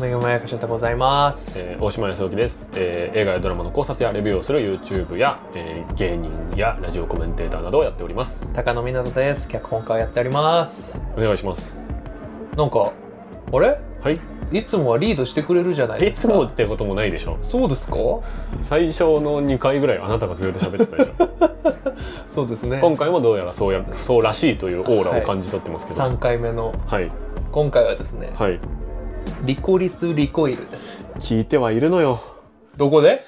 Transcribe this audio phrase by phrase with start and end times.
[0.00, 1.60] めぐまやかしでございます。
[1.60, 8.52] えー大島康之です、えー映画やドラマの考察やレビューをする YouTube や、えー芸人やラジオコメンテーターなどをやっております。
[8.54, 9.48] 高野湊です。
[9.48, 10.98] 脚本家をやっております。
[11.16, 11.92] お願いします。
[12.56, 12.92] なんか、
[13.52, 13.78] あれ？
[14.02, 14.18] はい。
[14.52, 16.34] いつもはリードしてくれるじゃないいつですか。
[16.34, 17.36] もってこともないでしょ。
[17.42, 17.96] そうですか？
[18.62, 21.30] 最初の2回ぐらいあなたがずっと喋ってたでしょ。
[22.30, 22.78] そうですね。
[22.80, 26.00] 今回もどうやらそうやそうらしいというオーラを感じ取ってますけど。
[26.00, 27.10] はい3回目の、はい、
[27.52, 28.30] 今回はですね、
[29.44, 31.02] リコリスリコイルです。
[31.18, 32.20] 聞いてはいるのよ
[32.76, 33.24] どこで？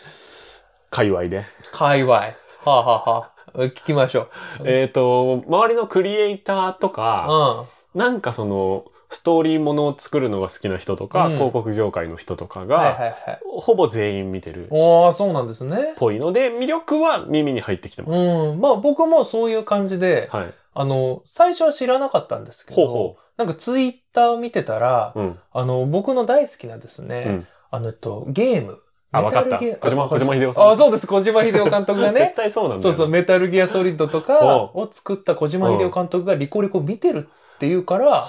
[0.91, 2.13] 界隈で界隈。
[2.15, 2.35] は
[2.65, 4.29] あ、はあはあ、聞きましょう。
[4.65, 12.69] えっ、と周りのクリエイターとかうなんかそのストーリーものを作るのが好きな人とか、うん広告業界の人とかん。
[12.69, 13.15] が。
[13.45, 15.95] ほぼ全員見てるっおー、そうなんですね。
[15.97, 18.19] ぽいので、魅力は耳に入ってきてます。
[18.19, 18.61] うん。
[18.61, 20.55] まあ僕もそういう感じで、はい。
[20.75, 25.39] あの、最初は知らなかったんですけど、ほうほなんかツイッターを見てたら、うん。
[25.53, 27.47] あの、僕の大好きなですね、うん。
[27.71, 28.79] あの、えっと、ゲーム。
[29.15, 31.07] あわかった小島小島秀夫さんあ、そうです。
[31.07, 32.33] 小島秀夫監督が絶ね。
[32.35, 32.83] 対そうなんだよ。
[32.83, 38.27] そうそう、メタルギアソリッドとかおを作った小島秀夫監督がリコリコ見てるっていうから、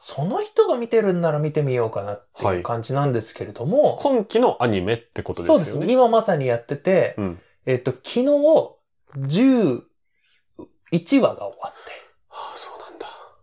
[0.00, 5.64] その人が見てるんなら見てみようかなっていう感じなんですけれども、今期のアニメってことですよね。
[5.64, 5.92] そうです。
[5.92, 7.40] 今まさにやってて、うん。
[7.66, 8.24] えっと、昨日、
[9.16, 9.82] 11
[11.20, 11.92] 話が終わって
[12.28, 12.81] はあ、そう。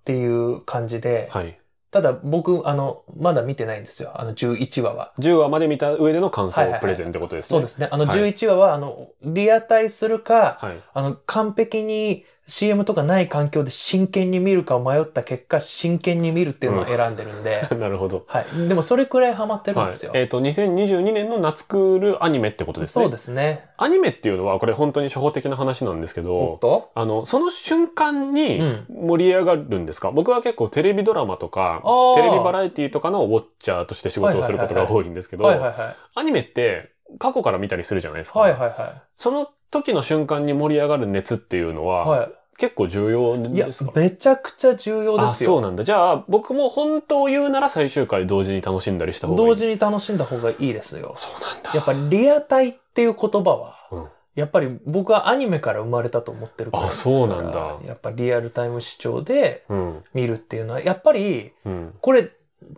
[0.09, 1.55] っていう感じで、はい。
[1.91, 4.19] ただ僕、あの、まだ見てないんですよ。
[4.19, 5.13] あの11話は。
[5.19, 7.49] 10話まで見た上での感はいはいはい想プレゼンってことですね。
[7.49, 7.89] そうですね。
[7.91, 10.83] あのはい11話は、あの、リアタイするか、はい。
[10.93, 18.25] あの、完璧に CM とかない環境で真剣に見るかを迷った結果、真剣に見るっていうのを選んでるんで、 なるほど。
[18.27, 18.67] はい。
[18.67, 20.11] でもそれくらいハマってるんはいですよ。。
[20.15, 23.03] えっ、と、2022年の夏クールアニメってことですね。
[23.05, 23.69] そうですね。
[23.77, 26.89] アニメっていうのは、これ本当に初歩的な話なんですけど、と？
[26.95, 31.81] あの、その瞬間にうん盛り上がるんですか、僕は結構テレビドラマとか
[32.15, 35.95] テレビバラエティとかのウォッチャーとして仕事をすることが多いんですけど、はいはいはい。
[36.15, 38.39] アニメって過去から見たりするじゃないですか。
[38.39, 41.85] はいはいはその時の瞬間に盛り上がる熱っていうのい。
[41.85, 43.55] は、は結構重要い。
[43.55, 45.51] いやですか、めちゃくちゃ重要ですよ。
[45.51, 45.83] あ、そうなんだ。
[45.83, 49.47] じゃあ、僕も本当を言うなら最終回同時に楽しんだりした方がいい。
[49.47, 51.13] 同時に楽しんだ方がいいですよ。
[51.15, 51.71] そうなんだ。
[51.73, 54.05] やっぱりリアタイっていう言葉は、うん
[54.35, 60.03] やっぱり僕はアニメから生まれたと思ってるからあそうなんだやっぱリアルタイム視聴でうん。
[60.13, 61.93] 見るっていうのは、やっぱり、うん。
[61.99, 62.29] これ、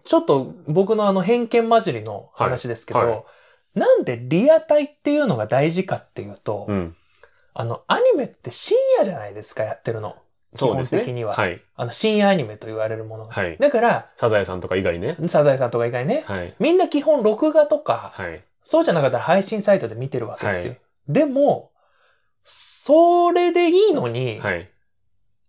[0.04, 3.24] ちょっと僕のあの偏見混じりの話ですけど、はいはい
[3.74, 6.96] なんでリアタイっていうのが大事かっていうと、うん。
[7.54, 10.16] あの、アニメって深夜じゃないですか、やってるの。
[10.54, 11.02] そうですね。
[11.02, 11.62] 基本的にははい。
[11.76, 13.34] あの、深夜アニメと言われるものが。
[13.34, 13.58] はい。
[13.58, 15.18] だから、サザエさんとか以外ね。
[15.28, 16.54] サザエさんとか以外ね、はい。
[16.60, 18.44] みんな基本録画とか、はい。
[18.64, 20.72] そうじゃなかったら配信サイトで見てるわけですよ。
[20.72, 21.72] はいでも、
[22.44, 24.70] それでいいのに、はい。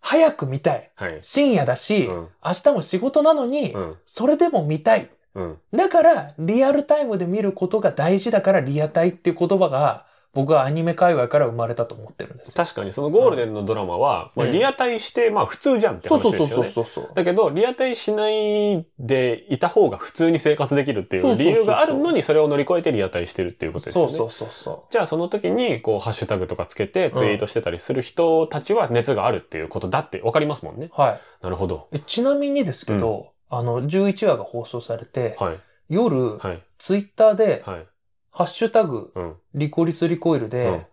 [0.01, 0.91] 早く見たい。
[0.97, 1.19] はい。
[1.21, 2.29] 深夜だし、うん。
[2.45, 3.97] 明日も仕事なのに、うん。
[4.05, 5.09] それでも見たい。
[5.35, 5.59] うん。
[5.73, 12.55] だから、リアルタイムで見ることが大事だから、リアタイっていう言葉が、僕はアニメ界隈から生まれたと思ってるんですよ。
[12.57, 16.39] 確かにそのゴールデンのドラマは、まあ、うんリアタイして、まあ普通じゃんって話ですよね。
[16.39, 17.11] そうそうそうそう。
[17.15, 24.17] だけど、リアタイしないでいた方が普通に生活できるっていそう理由があるのに、それを乗り越えてリアタイしてるっていうことですよね。
[24.17, 30.91] そうそうそうそじゃあその時に、こう、ハッシュタグとかつけてツイートしてたりする人たちは熱があるっていうことだってわかりますもんね。
[30.97, 31.01] う。
[31.01, 31.21] はい。
[31.43, 31.89] なるほど。
[31.93, 35.59] えちなみにですけど、あの、11話が放送されて、はい。
[35.89, 36.63] 夜、はい。
[36.79, 37.87] ツイッターで、はい。
[38.33, 39.35] ハッシュタグ、うん。
[39.55, 40.87] リコリスリコイルうんで、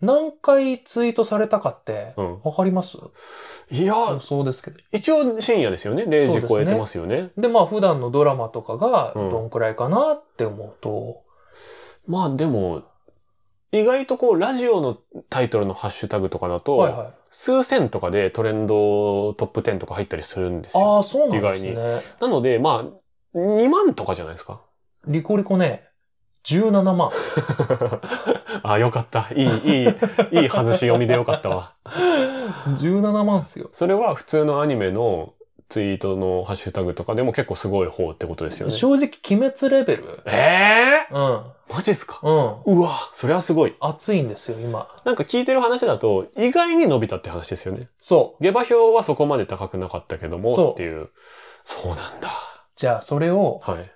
[0.00, 2.40] 何回ツイートされたかって、うん。
[2.42, 2.96] わかります？
[3.70, 4.78] いや、そうですけど。
[4.92, 6.04] 一応深夜ですよね。
[6.04, 7.30] 0時超えてますよね。
[7.36, 11.22] で、まあ普段のドラマとかがうんどんくらいかなって思うと、
[12.06, 12.82] まあでも、
[13.72, 17.12] 意外とこう、ラジオのタイトルのハッシュタグとかだと、はいはい。
[17.30, 20.96] 数千とかでトレンドトップ10とか入ったりするんですよ。
[20.96, 22.00] ああ、そうなんです意ね。
[22.20, 22.90] なので、ま
[23.34, 24.62] あ、2万とかじゃないですか。
[25.06, 25.84] リコリコね、
[26.44, 27.10] 17万。
[28.62, 29.28] あ、よかった。
[29.34, 31.74] いい、いい、いい外し読みでよかったわ。
[31.84, 33.70] 17万っすよ。
[33.72, 35.34] それは普通のアニメの
[35.68, 38.72] ツイートのハッシュタグとかでも結構すごい方ってことですよね。
[38.72, 40.22] 正直、鬼滅レベル。
[40.26, 41.42] ええうん。
[41.68, 42.18] マジっすか？
[42.22, 42.30] う
[42.72, 42.78] ん。
[42.78, 43.76] うわ、それはすごい。
[43.78, 44.88] 熱いんですよ、今。
[45.04, 47.88] なんか聞いてる話だと、意外に伸びたって話ですよね。
[47.98, 51.10] そ下馬評はそこまで高くなかったけども、っていう。
[51.64, 52.28] そうなんだ。
[52.28, 52.30] う。
[52.74, 53.92] じゃあ、それをはい。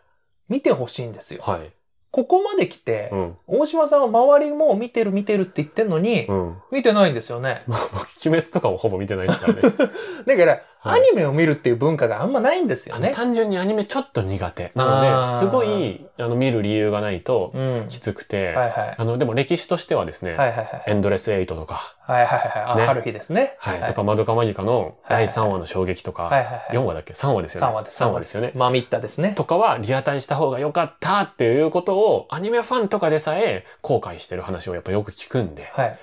[0.49, 1.43] 見てほしいんですよ。
[1.43, 1.73] はい。
[2.15, 3.37] ここまで来てう、ん。
[3.49, 6.57] 大島さんは周りも見てる見てるって言ってんのにう、ん。
[6.71, 7.65] 見てないんですよね。
[7.67, 9.63] まあ、僕鬼滅とかもほぼ見てないですからね。
[10.25, 13.13] だから、アニメを見るっていう文化があんまないんですよね。
[13.15, 14.71] 単純にアニメちょっと苦手。
[14.75, 17.87] なので、すごい、あの、見る理由がないとうん。
[17.89, 18.95] きつくて、はいはい。
[18.99, 20.83] あの、でも歴史としてはですね、はいはいはい。
[20.87, 22.63] エンドレスエイトとか、はいはいはい。
[22.67, 23.57] あ、ねある日ですね。
[23.59, 26.61] はい、はいとか、マドカマギカの第3話の衝撃とか、はいはいはい。
[26.73, 27.67] 4話だっけ ?3 話ですよね。
[27.69, 28.03] 3話です。
[28.03, 28.53] 3話ですよね。
[28.55, 29.33] マミッタですね。
[29.33, 35.99] とかはリアタイした方が良かったっていうことをアニメファンとかでさえ後悔してる話をやっぱよく聞くんで、はい。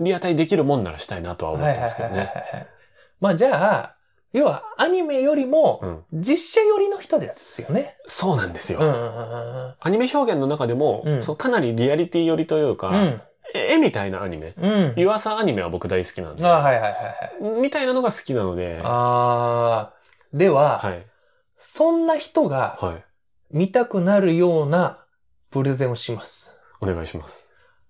[0.00, 2.52] リアタイできるもんならしたいなとは思っはいてはいはいはいますけどね。
[2.52, 2.66] はい。
[3.20, 3.97] まあじゃあ、
[4.32, 7.96] 要はアニメよりもうん、実写寄りの人ですよね。
[8.04, 8.78] そうなんですよ。
[8.80, 13.20] うんうんうんアニメ表現の中でも、うんそうかなりリアリティ寄りというか、うん。
[13.54, 14.54] 絵みたいなアニメ。
[14.58, 14.94] うん。
[14.96, 17.60] 湯浅アニメは僕大好きなんで、あはいはいはいはい。
[17.60, 21.06] みたいなのが好きなので、あーでは、はい。
[21.56, 23.04] そんな人がはい。
[23.50, 24.98] 見たくなるような
[25.50, 26.54] プレゼンをします。
[26.80, 27.48] お願いします。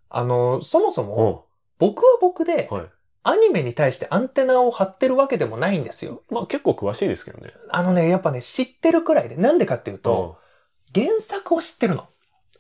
[0.09, 1.47] あの、そもそも、お
[1.79, 2.87] 僕は僕で、はい。
[3.29, 6.23] アニメに対してアンテナを張ってるわけでもないんですよ。
[6.31, 7.53] まあ結構詳しいですけどね。
[7.71, 9.37] あのね、やっぱね、知ってるくらいで。
[9.37, 10.49] なんでかっていうと、うん
[10.95, 12.09] 原作を知ってるの。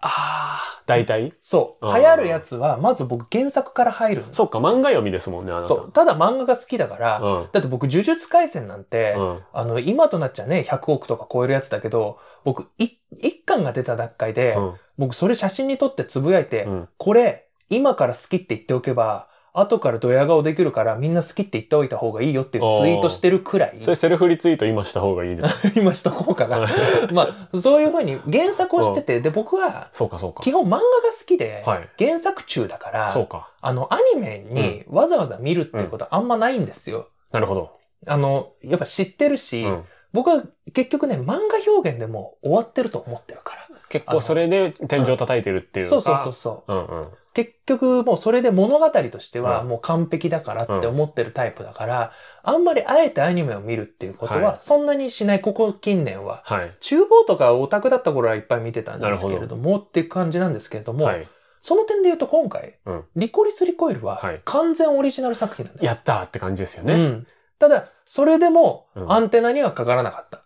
[0.00, 1.32] ああ、大体？
[1.40, 1.86] そう。
[1.86, 4.24] 流行るやつは、まず僕原作から入る。
[4.32, 5.68] そっか、漫画読みですもんね、あなた。
[5.68, 5.92] そう。
[5.92, 7.48] ただ漫画が好きだから、うん。
[7.50, 9.42] だって僕、呪術廻戦なんて、うん。
[9.52, 16.88] あの、今となっちゃね、100億とか超えるやつだけど、僕、い一巻が出た段階で、うん僕、それ写真に撮ってつぶやいて、うん。
[16.98, 19.28] これ、今から好きって言っておけば、
[19.60, 25.72] 後からドヤ顔できるからみんな好きって言っておいた方がいいよっていうツイートしてるくらい、それセルフリツイート今した方がいいです。
[25.78, 26.66] 今しとこうかな。
[27.12, 30.42] まあ、そういうふうに原作を知ってて、で、僕はそうか、そうか。
[30.42, 30.82] 基本漫画が
[31.18, 31.88] 好きで、はい。
[31.98, 33.50] 原作中だから、そうか。
[33.60, 37.08] あの、アニメにわざわざ見るっていうことはあんまないんですよ。
[37.32, 37.70] なるほど。
[38.06, 39.84] あの、やっぱ知ってるし、うん。
[40.12, 43.68] 僕は結局ね、漫画表現でもう終わってると思ってるから。
[43.88, 45.90] 結構それで天井叩いてるっていうか。
[45.90, 46.72] そうそうそうそう。
[46.72, 47.08] うんうん。
[47.38, 52.12] 結局もうそれで物語としてはうんもう完璧だからって思ってるタイプだから、
[52.42, 56.42] あんまりあえてアニメを見るっていうことははいそんなにしない、ここ近年は。
[56.46, 56.74] はい。
[56.80, 61.28] 厨房とかオタクだった頃はいっぱい見てたんですけれども、っていう感じなんですけれども、はい。
[61.60, 65.84] その点で言うと今回、うんリコリス・リコイルははい完全オリジナル作品なんです。
[65.84, 66.94] やったーって感じですよね。
[66.94, 67.26] うん。
[67.60, 70.42] ただ、それでもうんアンテナにはかからなかった。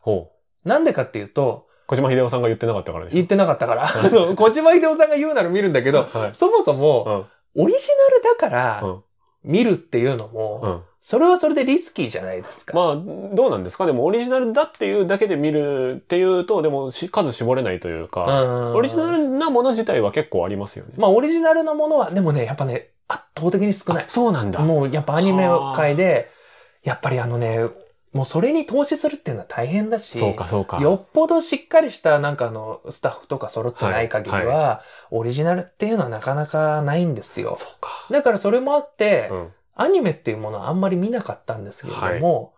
[0.66, 3.16] なんでかっていうと、小島秀夫さんが言ってなかったからでしょ。
[3.16, 6.30] 言ってなかったから、あの小島秀夫さんが言うなら見るんだけど、はい。
[6.32, 7.64] そもそも、うん。
[7.64, 7.80] オリジ
[8.10, 9.02] ナルだからうん、
[9.44, 10.80] 見るっていうのも、うん。
[11.02, 12.74] それはそれでリスキーじゃないですか。
[12.74, 13.84] まあ、どうなんですか？
[13.86, 20.92] でもオリジナルだっていうだけで見るっていうと、でもし数絞れないというか、うんオリジナルなもの自体は結構ありますよね。
[20.96, 24.08] まあ、オリジナルのものは、でもね、やっぱね、圧倒的に少ないあ。
[24.08, 24.60] そうなんだ。
[24.60, 25.46] もう、やっぱアニメ
[25.76, 26.30] 界で、
[26.84, 27.68] やっぱりあのね、
[28.12, 30.78] もうそれに投資するっていうのは大変だし、そうか、そうか。
[30.80, 37.56] よっぽどしっかりしたなんかあの、スタッフとか揃ってない限りは、はいオリジナルっていうのはなかなかないんですよ。
[37.58, 38.06] そうか。
[38.10, 39.48] だからそれもあって、うん。
[39.74, 42.54] アニメっていうものはあんまり見なかったんですけれども、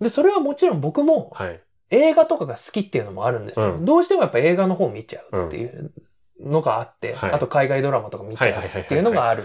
[0.00, 1.60] で、それはもちろん僕もはい。
[1.90, 3.74] 映画とかが好きっていうのもあるんですよ。
[3.74, 5.92] うんどうしてもやっぱ映画の方見ちゃうっていう
[6.40, 9.44] のがあって、はいあと海外ドラマとか見ちゃうっていうのがある。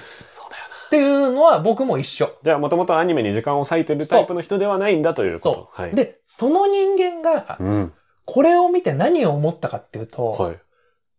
[0.88, 2.32] っていうのは僕も一緒。
[2.44, 5.54] じゃあ、もともとアニメに時間を割いてるタイプの人ではないんだということ。
[5.54, 7.94] そうはい。、で、その人間がうん。
[8.26, 10.60] これを見て何を思ったかっていうと、はい。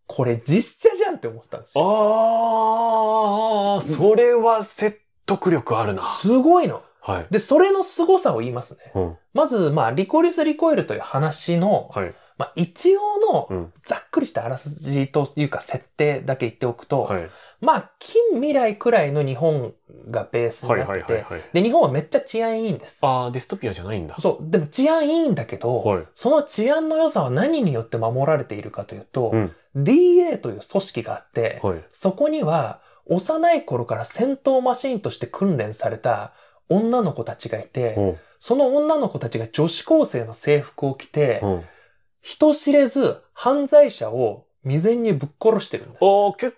[0.06, 1.84] これ実写じゃんって思ったんですよ。
[1.84, 6.02] ああ、それは説得力あるな。
[6.02, 6.82] すごいの。
[7.00, 7.26] はい。
[7.30, 8.92] で、それの凄さを言いますね。
[8.94, 9.16] うん。
[9.32, 12.14] まず、まあ、リコリス・リコイルという話の、はい。
[12.38, 13.00] まあ、一応
[13.32, 13.72] のうん。
[13.84, 17.30] ざっくりしたあらすじというか設定だけ言っておくと、はい。
[17.60, 19.74] まあ、近未来くらいの日本
[20.10, 21.24] がベースにはいなってて。
[21.52, 23.04] で、日本はめっちゃ治安いいんです。
[23.04, 24.16] ああ、ディストピアじゃないんだ。
[24.20, 24.50] そう。
[24.50, 26.04] でも治安いいんだけど、はい。
[26.14, 31.84] その治安の良さは何によって守られているかというと、うん DA という組織があって、はい。
[31.92, 36.32] そこには幼い頃から戦闘マシンとして訓練された
[36.68, 38.16] 女の子たちがいて、うん。
[38.40, 41.62] その女の子たちが女子高生の制服を着て、うん。
[42.20, 46.04] 人知れず犯罪者を未然にぶっ殺してるんです。
[46.04, 46.56] ああ、結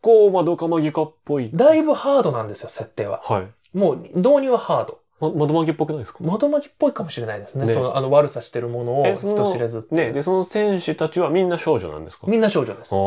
[0.00, 1.50] 構、まどかまぎかっぽい。
[1.52, 3.20] だいぶハードなんですよ、設定は。
[3.24, 3.76] はい。
[3.76, 5.00] もう導入はハード。
[5.20, 6.18] ま、まどまぎっぽくないですか？
[6.22, 7.66] 窓巻きっぽいかもしれないですね。
[7.66, 12.26] ねそのあの悪さしてるものを人知れずってね、で、その選手たちはみんな少女なんですか？
[12.26, 12.98] みんな少女ですあ。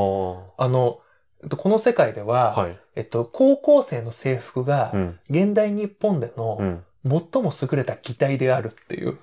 [0.58, 0.66] あ。
[0.66, 1.02] あの、
[1.44, 2.80] えっとこの世界では、はい。
[2.96, 5.20] えっと、高校生の制服がう、ん。
[5.30, 6.84] 現代日本でのうん。
[7.08, 9.10] 最も優れた擬態であるっていう。
[9.10, 9.14] へ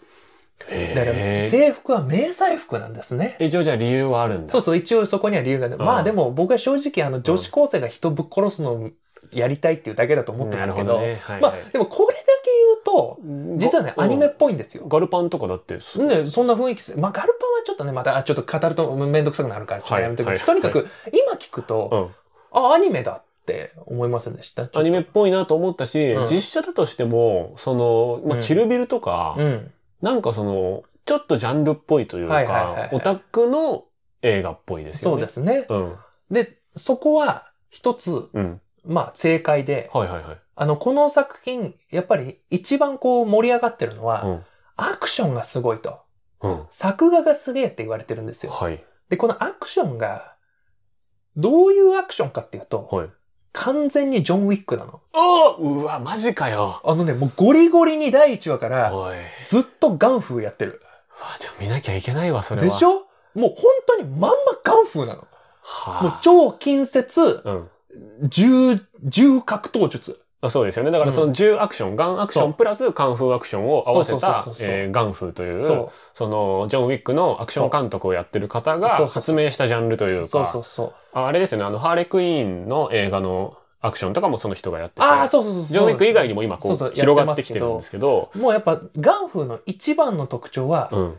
[0.59, 1.49] だから、え。
[1.51, 3.37] 制服は迷彩服なんですね。
[3.41, 4.53] 一応じゃあ理由はあるんだ。
[4.53, 5.77] そうそう、一応そこには理由がある。
[5.77, 8.91] うんまあでも僕は正直あの女子高生が人ぶっ殺すのを
[9.31, 11.21] やりたいっていうだけだと思ってますけど、なるほどね。
[11.23, 12.51] はい、まあはいでもこれだけ
[12.85, 14.87] 言うと、実はね、アニメっぽいんですよ。
[14.89, 15.81] ガルパンとかだって、ね、
[16.27, 16.99] そんな雰囲気する。
[16.99, 20.37] まあガルパンはちょっとね、また、あちょっと語るとめんどくさくなるから、ちょっとやめてくれ。
[20.37, 22.13] はいとにかく、今聞くと、
[22.53, 22.63] うん。
[22.65, 24.69] あ、アニメだって思いませんでした？
[24.75, 29.71] アニメっぽいなと思ったし、うん実写だとしても、その、まあ、うんキルビルとか、うん。
[30.03, 33.85] なんかその、ちょっとジャンルっぽいというはいはいはいはい、かオタクの
[34.21, 35.15] 映画っぽいですよね。
[35.15, 35.67] そうですね。
[35.69, 35.97] うん。
[36.31, 38.61] で、そこは一つ、うん。
[38.85, 40.39] まあ正解で、はいはいはい。
[40.55, 44.45] あの、この作品、やっぱり一番こう盛り上がってるのは、うん。
[44.77, 46.01] アクションがすごいと。
[46.41, 46.67] うん。
[46.69, 48.53] 作画がすげえって言われてるんですよ。
[48.53, 48.85] はい。
[49.09, 50.35] で、このアクションが、
[51.37, 53.11] どういうアクションかっていうと、はい。
[53.53, 55.01] 完全にジョン・ウィックなの。
[55.13, 56.81] あうわ、マジかよ。
[56.85, 59.17] あのね、もうゴリゴリに第1話からおい。
[59.45, 60.81] ずっとガンフーやってる。
[61.19, 62.65] うわじゃあ見なきゃいけないわ、それは。
[62.67, 63.07] でしょ？
[63.35, 63.55] もう本
[63.87, 64.31] 当にまんま
[64.65, 65.27] ガンフーなの。
[65.63, 66.03] はあ。
[66.03, 67.69] もう超近接、うん。
[68.29, 70.22] 重、重格闘術。
[70.45, 70.91] あそうですよね。
[70.91, 80.21] だからその銃アクション、ガンアクションプラスカンフーアクションを合わせたえーガンフーという、そそのジョン・ウィックのアクション監督をやってる方が発明したジャンルというう。
[80.23, 80.93] か、そうそうそう。
[81.13, 85.63] ああれですよね、あの、ハーレクイーンの映画のアクションとかもその人がやってて、ああ、そうそうそう。
[85.65, 91.15] ジョン・ウィック以外にも今こう広がってきてるんですけど、もうやっぱガンフーの一番の特徴は、うん。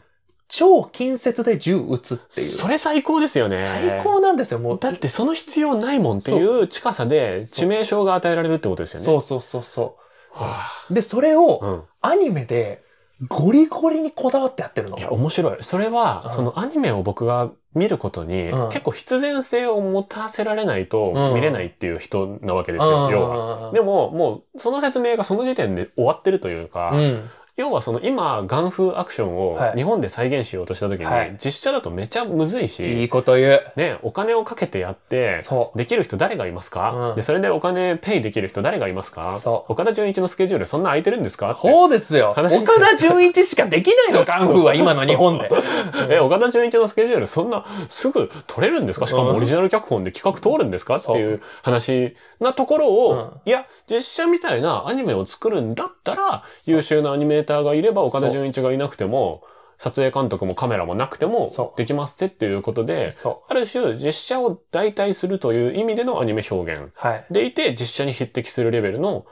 [0.47, 2.47] 超近接で銃撃つっていう。
[2.47, 3.67] それ最高ですよね。
[3.67, 4.79] 最高なんですよ、もう。
[4.79, 9.05] だってその必要ないもんっていう近さで致命傷が与えられるってことですよね。
[9.05, 9.97] そうそうそうそ
[10.31, 10.93] はう。
[10.93, 11.81] で、それあをうん。
[12.01, 12.83] アニメで
[13.29, 15.01] ゴリゴリにこだわってやってるのい。
[15.01, 15.57] や、面白い。
[15.61, 23.67] それは、うんそのアニメを僕が見ることに、うん結構必然性を持たせられないとうん見れないっていう人なわけですよ、要は。
[23.67, 27.29] はでも、もう、その説明がその時点で終わってるというか、うん。
[27.55, 29.75] 要はその今、ガン風アクションをはい。
[29.75, 31.37] 日本で再現しようとした時に、はい。
[31.43, 33.71] 実写だとめちゃむずいし、いいこと言う。
[33.75, 35.77] ね、お金をかけてやって、そう。
[35.77, 37.15] できる人誰がいますか、うん。
[37.15, 39.37] で、それでお金ペイできる人誰がいますか？
[39.37, 39.73] そう。
[39.73, 41.51] 岡田純一のスケジュールそんな空いてるんですか？
[41.51, 41.61] って。
[41.61, 42.33] そうですよ。
[42.35, 45.51] 話岡田純一しかできないの、 ガンフーは今の日本で。
[46.09, 49.05] え、岡田純一のスケジュールそんなすぐ取れるんですか？
[49.05, 50.95] しかもうんオリジナル脚本で企画通るんですか？
[50.95, 53.31] っていう話なところを、うん。
[53.45, 59.43] いや、実写みたいなアニメを作るんだったら、優秀なアニメーターがいれば岡田純一がいなくても、
[59.77, 66.93] 撮影監督もカメラもなくてもできますってっていうことで、そある種実写を代替するという意味でのアニメ表現。
[67.29, 69.25] でいて、実写に匹敵するレベルの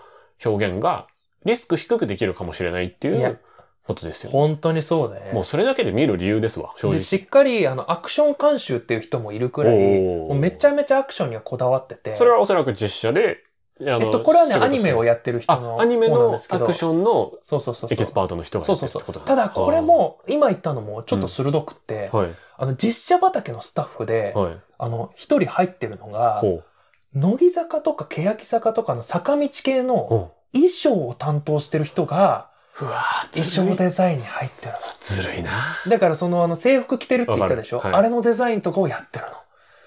[0.44, 1.08] 表現が
[1.46, 3.39] リスク低くできるかもしれないっていう
[3.88, 4.32] ことですよ。
[4.32, 5.32] 本当にそうね。
[5.34, 6.98] もうそれだけで見る理由ですわ、正直。
[6.98, 12.15] で、しっかり、あの、アクション監修っていう人もいるくらい、めちゃめちゃアクションにはこだわってて。
[12.15, 13.38] それはおそらく実写で、
[13.84, 17.94] えっと、これはね、アニメをやってる人のあ、アニメのアクションのそうそうそうそう。
[17.94, 19.02] エキスパートの人がやってそうそうそう。
[19.02, 26.62] るってことただ、これ、も、今言ったのもちょっと鋭くって、はい、あの、実写畑のスタッフで、はい、あの、一人入ってるのが、ほ
[27.14, 29.84] 乃木坂とか欅坂とかの坂道系う。
[29.84, 32.86] のほ衣装を担当してる人が、う。
[32.86, 33.76] うわぁ、衣装。
[33.76, 35.78] デザインに入ってるずるいな。
[35.86, 35.92] の。
[35.92, 39.32] だからそのあの制服着てるって言ったでしょ、はいあれのデザインとかをやってるの。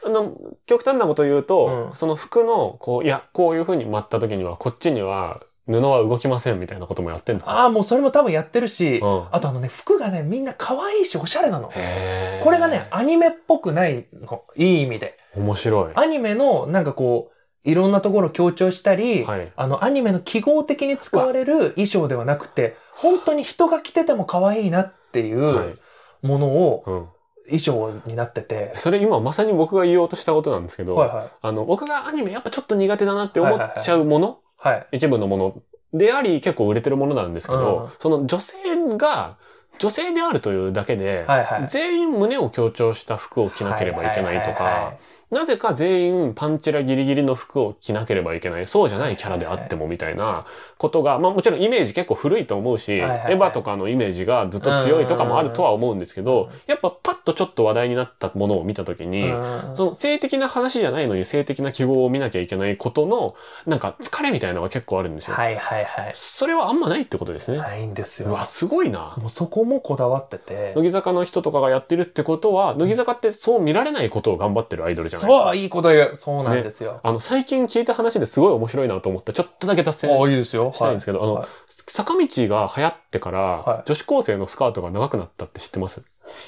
[0.04, 7.48] あの、極端なこと言うと、うんその服の、こう、いや、こういう風に巻った時には、こっちには布は動きませんみたいなこともやってんの。
[7.48, 9.26] ああ、もうそれも多分やってるし、うん。
[9.30, 11.70] あとあのね、服がね、みんな可愛いしおしゃれなの。
[11.72, 14.44] へーこれがね、、アニメっぽくないの。
[14.56, 15.18] いい意味で。
[15.34, 15.92] 面白い。
[15.94, 17.34] アニメのなんかこう、
[17.68, 19.52] いろんなところを強調したり、はい。
[19.56, 25.78] あの、アニメの記号的に使われる衣装ではなくて、本当に人が着てても可愛いなっていはう
[26.20, 27.08] ものをうん。
[27.46, 31.30] 衣装になってて、それ今まさに僕が言おうとしたことなんですけど、はいはい。
[31.42, 34.86] あの、僕がアニメやっぱちょっと苦手だなって思っちゃうもの、はい。
[34.92, 38.56] 一部のものであり結構売れてるものなんですけど、うんその女性
[38.96, 39.36] が
[39.78, 41.68] 女性であるというだけで、はいはい。
[41.68, 44.94] 全員胸を強調した服を着なければいけないとははかは、
[45.34, 50.46] なぜか全員パンチラギリギリの服を着なければいけない、そうじゃないキャラであってもみたいな
[50.78, 63.34] ことが、まあもちろんイメージ結構古いと思うし、エヴァとかのイメージがずっと強いとかもあるとは思うんですけど、やっぱパッとちょっと話題になったものを見たときに、うんその性的な話じゃないのに性的な記号を見なきゃいけないことの、
[63.66, 65.36] なんか疲れみたいなのが結構あるんですよ。
[65.36, 66.12] はいはいはい。
[66.14, 67.58] それはあんまないってことですね。
[67.58, 68.44] ないんですようわ、。
[68.44, 69.16] すごいな。
[69.18, 70.72] もうそこもこだわってて。
[70.76, 75.23] 乃木坂の人とかがやってるってことは、乃木坂ってそう見られないことを頑張ってるアイドルじゃないですか。
[75.24, 76.16] そう、いいこと言う。
[76.16, 77.00] そうなんですよ。
[77.02, 80.72] あの、最近聞いた話ですごい面白いなと思って、ちょっとだけ脱線ああ、いいですよ。
[80.74, 81.48] したいんですけど、あの、はい
[81.86, 86.04] 坂道が流行ってから、はい女子高生のスカートが長くなったって知ってます？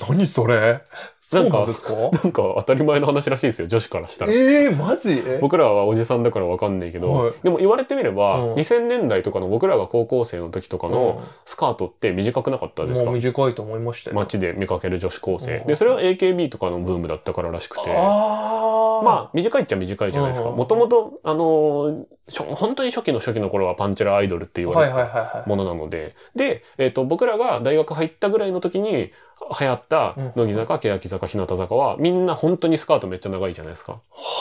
[0.08, 0.80] 何それ？
[1.20, 1.92] そうなんですか？
[1.94, 4.32] なんか当たり前の話らしいですよ、女子からしたら。
[4.32, 5.22] ええマジ？
[5.40, 14.16] 僕らはおじさんだからわかんないけど、はいでも言われてみれば、うん2000年代とかの僕らが高校生の時とかのスカートって短くなかったですか、もう短いと思いましたよ。
[14.16, 15.58] 街で見かける女子高生。
[15.58, 17.90] うんで、それは AKB とかのブームだったかららしくて。
[17.94, 19.02] ああ。
[19.04, 20.48] まあ、短いっちゃ短いじゃないですか。
[20.50, 25.48] うんもともと、あのーしょ本当に初期の初期の頃はパンチラアイドルって言わはいれてたはいはいはい。
[25.48, 26.14] ものなので。
[26.34, 29.12] で、えっ、と、僕らが大学入ったぐらいの時に
[29.60, 33.92] 流行ったうん乃木坂、欅坂、日向坂は、みんな本当にスカートめっちゃ長いじゃないですか。
[33.92, 33.98] は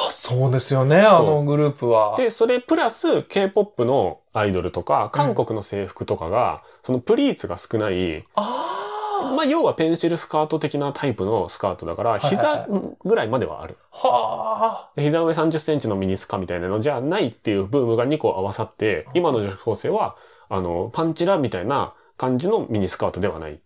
[0.07, 2.15] あ、そうですよね、あのグループは。
[2.17, 12.67] で、それプラス K-POP のアイドルとか、韓国の制服とかが、そのプリーツが少ない、あまあ要はペンシルスカート的なタイプのスカートだから、はいはい膝
[13.03, 13.77] ぐらいまではある。
[13.91, 14.07] あ。
[14.07, 20.15] はで膝上30センチのミニスカみたいなのじゃないっていうブームが2個合わさって、今の女子高生は、
[20.49, 23.57] あの、パンチラみたいな感じのミニスカートではないっ。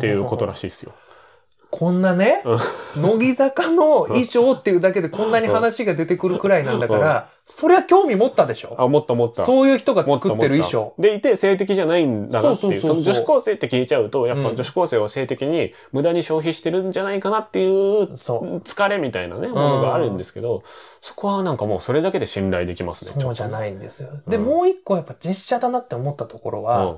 [0.00, 0.92] ていうことらしいですよ。
[1.70, 2.42] こんなね、
[2.96, 8.74] 乃木坂の衣装っていうだけでこんなに話が出てくるくらいなんだから、そりゃ興味持ったでしょ？
[8.78, 9.44] あ、もっともっと。
[9.44, 10.94] そういう人が作ってる衣装。
[10.98, 12.80] でいて性的じゃないんだなっていう。
[12.80, 18.56] そうそうそう女子高生って聞いちゃうと、やっぱうん女子高生は性的に無駄に消費してるんじゃないかなっていうそう。
[18.60, 20.62] 疲れみたいなね、ものがあるんですけど、
[21.02, 23.22] そこはなんかもうそれだけで信頼できますね。
[23.22, 23.50] そうじゃい。
[23.50, 24.08] ないんですよ。
[24.26, 26.96] で、うんもう一個やっぱ実写だなって思ったところは、うん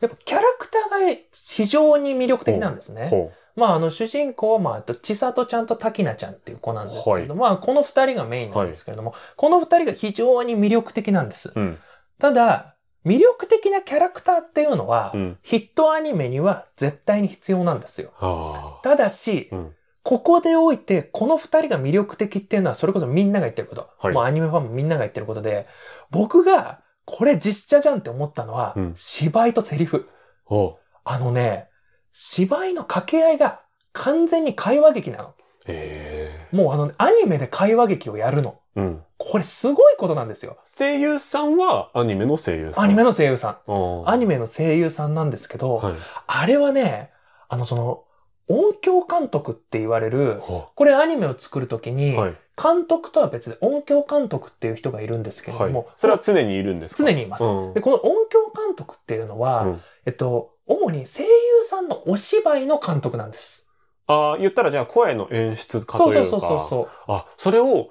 [0.00, 3.08] やっぱキャラクターが非常に魅力的なんですね。
[3.08, 11.48] ほまあ、あの、主人公は、まあ、あと、千里ちゃんと滝菜ちゃんっていう子なんですけれども、まあ、この二人がメインなんですけれども、この二人が非常に魅力的なんです。
[11.48, 11.52] う。
[11.56, 11.78] うん。
[12.20, 15.38] ただ、魅力的なキャラクターっていうのは、うん。
[15.42, 18.12] ヒットアニメには絶対に必要なんですよ。
[18.20, 19.74] あただしあ。、うん。
[20.04, 23.90] ここでおいて、この二人が魅力的っていうのは、それこそみんなが言ってること。
[23.98, 25.66] はいもうアニメファンもみんなが言ってることで、
[26.10, 30.10] 僕が、これ実写じゃんって思ったのは、うん芝居とセリフ。
[30.46, 31.68] おうあのね、
[32.12, 33.62] 芝居の掛け合いが
[33.92, 35.34] 完全に会話劇なの。
[35.66, 38.60] へもうあの、アニメで会話劇をやるの。
[38.76, 38.80] え。
[38.80, 39.02] うん。
[39.16, 40.58] これすごいことなんですよ。
[40.64, 42.84] 声優さんはアニメの声優さん。
[42.84, 43.70] アニメの声優さん。
[43.70, 45.94] のアニメの声優さんなんですけど、はい。
[46.26, 47.10] あれはね、
[47.48, 48.04] あのその、
[48.48, 52.16] 音響監督って言われる、ほこれアニメを作るときに。
[52.60, 55.86] 監督とは別で音響監督っていう人がいるんですけれどはいも、。
[55.94, 57.04] それは常にいるんですか？
[57.04, 57.44] 常にいます。
[57.44, 61.28] うんで、この音響監督っていうのは、うんえっと、主に声優
[61.62, 63.64] さんのお芝居の監督なんです。
[64.08, 66.28] ああ、言ったらじゃあ声の演出家というか。
[66.28, 66.88] そうそうそうそう。
[67.06, 67.90] あ、それを、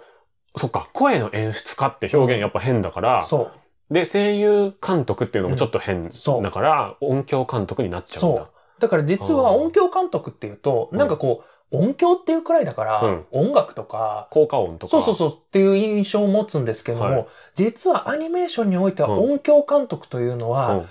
[0.58, 3.52] そっか、声の演出家って表現やっぱ変だから、そ
[3.90, 3.94] う。
[3.94, 8.50] で、声優監督っていうのもちょっと変そうだから、音響監督になっちゃうんだ。
[8.80, 11.00] だから実は音響監督っていうと、うん。
[11.00, 13.26] なんかこう、音響っていうくらいだから、うん。
[13.32, 14.92] 音楽とか、効果音とか。
[14.92, 17.28] そうそうそうっていう印象を持つんですけども、はい。
[17.56, 19.32] 実はアニメーションにおいてはうん。
[19.34, 20.86] 音響監督というのは、うん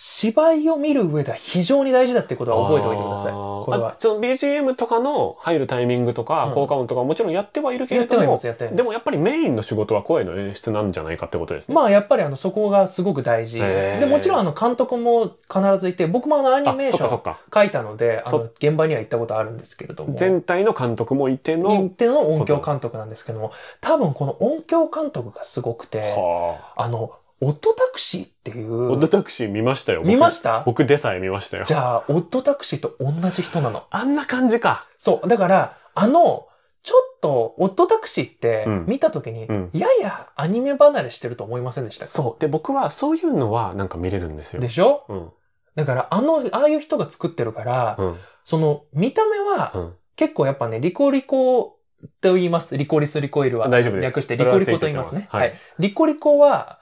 [0.00, 3.32] 芝居を見る上では非常に大事だっていうことは覚えておいてください。
[3.32, 8.82] これはあその BGM とかの入るタイミングとか、うん効果音とかはもちろんやってはいるけれどもやってはいます、、やってはいます。
[8.82, 11.74] でもやっぱりメインの仕事は声の演出なんじゃないかってことですね。
[11.74, 13.58] まあやっぱりあのそこがすごく大事。
[13.58, 17.36] で、もちろんあの監督も必ずいて、僕もあのアニメーション。
[17.52, 20.14] 書いたので、あその現場には行ったことあるんですけれども。
[20.14, 28.66] 全体の監督もいての、一定の音響監督なんですけども、多分この音響監督がすごくて、はあの、オットタクシーっていあ。
[28.66, 30.00] オッう、ドタクシー見ましたよ。
[30.00, 30.62] 僕見ました？
[30.66, 31.64] 僕でさえ見ましたよ。
[31.64, 33.84] じゃあ、オットタクシーと同じ人なの。
[33.90, 34.86] あんな感じか。
[34.96, 35.28] そう。
[35.28, 36.48] だから、あの、
[36.82, 42.40] ちょっと、オットタクシーってうん見たときに、うんややアニメ離れしてると思いませんでしたかそう。
[42.40, 44.60] で、僕はそういうのはなんか見れるんですよ。
[44.60, 45.04] でしょ？
[45.08, 45.30] うん。
[45.74, 48.16] だから、あの、ああいう人が作ってるから、うん。
[48.44, 49.94] その、見た目は、うん。
[50.16, 51.78] 結構やっぱね、リコリコ
[52.20, 52.76] と言います。
[52.76, 53.68] リコリスリコイルは。
[53.68, 55.20] 大丈夫です略してリコリコと言いますね。
[55.20, 55.58] すはいはい。
[55.78, 56.80] リコリコは、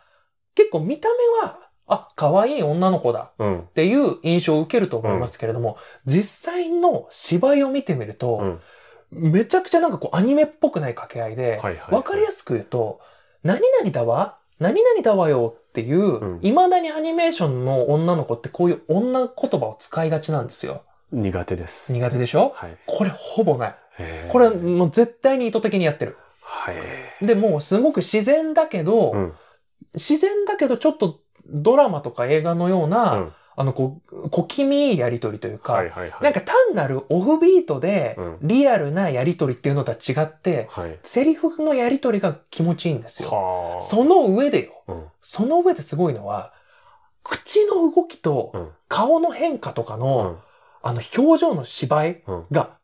[0.57, 3.61] 結構見た目は、あ、可愛い女の子だうん。
[3.61, 9.31] っていう印象を受けると思いますけれども、実際の芝居を見てみると、うん。
[9.31, 11.95] めちゃくちゃなんかこうアニメっぽくない掛け合いで、はいはい。
[11.95, 13.01] わかりやすく言うと、
[13.45, 20.83] 何々だわ何々だわよっていう、うん未だにアニメーションの女の子ってこういう女言葉を使いがちなんですよ。
[21.13, 21.93] 苦手です。
[21.93, 22.53] 苦手でしょ？
[22.57, 22.77] はい。
[22.87, 23.75] これほぼない。
[24.31, 26.17] これもう絶対に意図的にやってる。
[26.43, 27.25] はい。
[27.25, 29.35] で、もうすごく自然だけど、うん。
[29.95, 36.23] 自然だけどちょっとドラマとか映画のような、うんあの、こう、小気味いいやりとりというか、はいはいはい。
[36.23, 40.99] なんか単なるオフビートでうんリアルなやりとりっていうのとは違って、はい。
[41.03, 43.31] セリフのやりとりが気持ちいいんですよ。
[43.31, 43.81] はあ。
[43.81, 44.83] その上でよ。
[44.89, 45.05] うん。
[45.23, 46.53] その上ですごいのは、
[47.23, 50.39] 口の動きとうん顔の変化とかうの、ん。
[50.83, 52.77] あの表情の芝居うんが、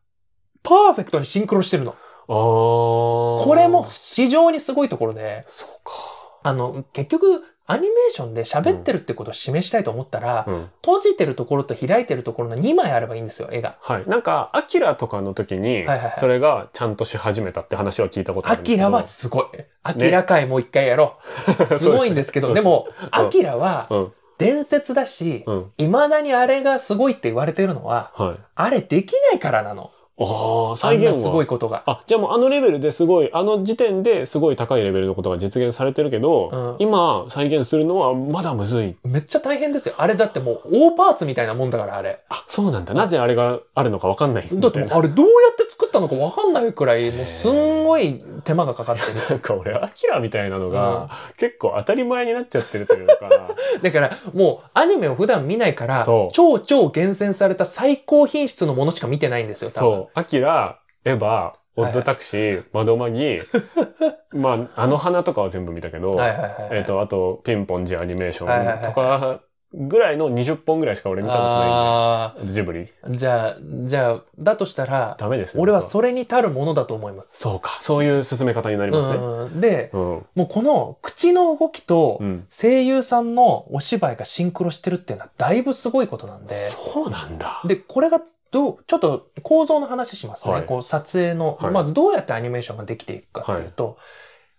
[0.63, 1.95] パーフェクトにシンクロしてるの。
[2.27, 6.22] これも非常にすごいところで、そうか。
[6.43, 10.71] あの、結局、アニメーションで喋ってるってことを示したいと思ったら、うん。
[10.85, 13.77] 閉じてるところと開いてるところの2枚あればいいんですよ、絵が。
[13.81, 14.05] はい。
[14.07, 15.87] なんか、アキラとかの時に
[16.19, 18.87] それがちゃんとし始めたって話は聞いたことあアるんですけど。
[18.87, 19.45] キラはすごい。
[19.85, 21.19] アキラ回もう一回やろ
[21.61, 21.67] う。
[21.79, 24.13] すごいんですけど、そうでも、うんアキラはうん。
[24.39, 25.73] 伝説だし、うん。
[25.79, 28.37] 未だにあれがすごいって言われてるのは、はい。
[28.57, 29.93] あれできないからなの。
[30.19, 31.15] ああ、あ再現は。
[31.15, 31.83] すごいことが。
[31.87, 38.97] あ、じゃあもうあのレベルですごい、あの時点ですごい高いレベルのことが実現されてるけど、うん今再現するのはまだむずい。
[39.05, 39.95] めっちゃ大変ですよ。
[39.99, 42.21] あれだってもう大パーツみたいなもんだから、あれ。
[42.31, 42.95] あ、そうなんだ。
[42.95, 44.49] なぜあれがあるのかわかんない。
[44.51, 49.29] だってあれどうやって作作ったのかわかんないくらい、もうすんごい手間がかかってる。
[49.31, 53.15] なんか俺、アキラみたいなのが、結構当たり前になっちゃってるというか、
[53.83, 59.93] だから、もうアニメを普段見ないから超超厳選された最高品質のものしか見てないんですよ、多分。
[59.95, 63.41] そう、アキラ、エヴァ、オッドタクシー、窓マギ、
[64.33, 66.53] まあ、あの花とかは全部見たけど、はいはいはい。
[66.73, 69.41] えっ、と、あと、ピンポンジアニメーシはいはいはいョンとか
[69.75, 72.89] ぐらいの20本ぐらいしか俺見たことないんあで、ジブリ。
[73.03, 75.63] あ、じゃあ、じゃあ、だとしたら、ダメですね。
[75.63, 77.39] 俺はそれに足るものだと思います。
[77.39, 77.79] そうか。
[77.81, 79.15] そういう進め方になりますね。
[79.17, 80.01] うん、で、うん。
[80.01, 82.45] もうこの口の動きとうん。
[82.49, 86.55] 声優さんのお芝居がシンクロしてるっていうのはだいぶすごいことなんで。
[86.55, 87.63] そうなんだ。
[87.67, 90.55] で、これがどう、ちょっと構造の話しますね。
[90.55, 93.97] はいこう撮影の、はいまずどうやってアニメーションができていくかっていうと、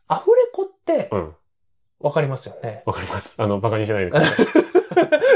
[0.08, 1.36] アフレコってうん。
[2.00, 2.84] わかりますよね。
[2.86, 3.36] わかります。
[3.38, 4.46] あの、バカにしないでください。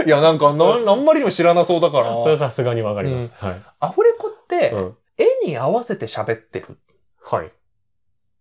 [0.05, 3.33] いや、なんかな、あんまりにも知らなそうだからそれはさすがにわかります。
[3.37, 3.61] はい。
[3.79, 4.97] アフレコって、うん。
[5.17, 6.77] 絵に合わせて喋ってる
[7.21, 7.51] はい。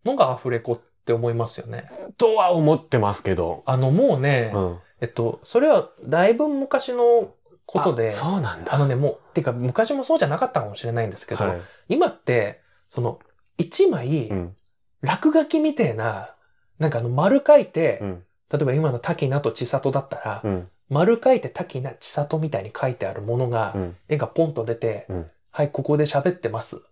[0.05, 1.91] のがアフレコって思いますよね。
[2.19, 3.63] とは思ってますけど。
[3.67, 4.79] あの、もうね、うん。
[5.01, 7.31] えっと、それはだいぶ昔の
[7.67, 8.75] ことで、あそうなんだ。
[8.75, 11.61] あのね、もう、てか昔もそうじゃなかったかもしれないんですけど、はい。
[11.89, 13.19] 今って、その、
[13.59, 14.57] 一枚う、ん。
[15.03, 16.35] 落書きみてえな、
[16.79, 18.23] なんかあの丸書いて、うん。
[18.51, 20.69] 例えば今の滝名と千里だったら、うん。
[20.89, 23.97] 丸書いて滝名、千里みたいに書いてあるものが、うん。
[24.09, 26.83] 絵がポンと出て、うんはい、ここで喋ってます。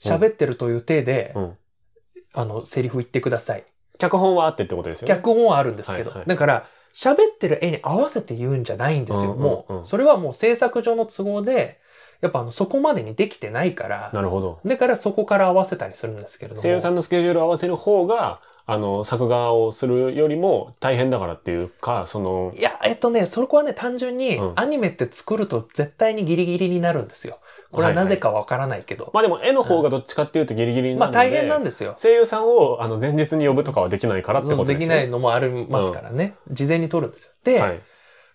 [0.00, 1.58] 喋ってるという体で、うん。
[2.34, 3.64] あの、セリフ言ってください。
[3.98, 5.14] 脚本はあってってことですよね。
[5.14, 9.32] 脚本はあるんですけど、はいはいだから、喋ってる絵に合わせて言うんじゃないんですよ。
[9.32, 11.80] うんうんうんもう、それはもう制作上の都合で、
[12.20, 14.60] やっぱあの、そこまでにできてないから、なるほど。
[14.64, 16.62] だからそこから合わせたりするんですけれども。
[16.62, 27.40] 声優さんのスケジュールを合わせる方が、あの、作画をするよりも大変だからっていうか、その、いや、えっとね、そこはね、単純にうん、アニメって作ると絶対にギリギリになるんですよ。
[27.70, 29.10] これはなぜかわからないけど。
[29.12, 31.94] まあでも絵の方がどっちかっていうとギリギリになるので、まあ大変なんですよ。
[31.98, 34.78] 声優さんをあの前日に呼ぶとかはできないからってことですね。
[34.80, 36.34] できないのもありますからね。
[36.50, 37.32] 事前に撮るんですよ。
[37.44, 37.80] で、はい。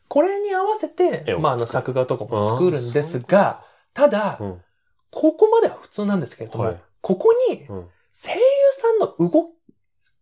[0.07, 3.63] これに合わせてまあ、あの、作作画とかも作るんですが、
[3.93, 4.61] ただ、うん。
[5.11, 7.87] ここまでは普通なんですけれども、はいここにうん。
[8.11, 8.39] 声優
[8.71, 9.58] さんの動き、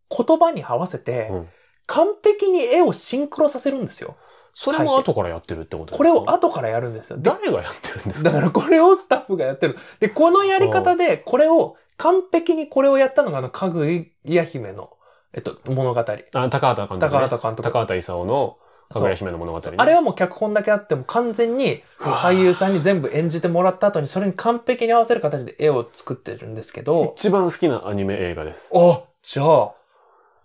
[0.09, 1.47] 言葉に合わせて、うん。
[1.85, 4.15] 完璧に絵をシンクロさせるんですよ。
[4.53, 7.17] それも後からやってるってことですかこれを後からやるんですよ。
[7.17, 8.31] で誰がやってるんですか？
[8.31, 9.77] だからこれをスタッフがやってる。
[9.99, 14.91] で、このやり方で、これを、完璧にこれをやったのが、あの、かぐや姫の、
[15.33, 15.99] えっと、物語。
[15.99, 16.99] あ、高畑監督、ね。
[16.99, 18.57] 高畑監督高畑勲の
[18.89, 19.75] かぐや姫の物語、ね。
[19.77, 28.71] あれはもう脚本だけあっても完全に俳優さんに全部演じてもらった後にそれに完璧に合わせる形で絵を作ってるんですけど、一番好きなアニメ映画です。
[28.73, 29.73] あ、じゃあ、